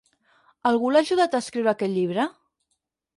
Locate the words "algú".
0.69-0.89